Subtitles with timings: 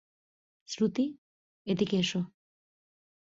[0.69, 1.05] শ্রুতি,
[1.67, 2.21] এদিকে এসো।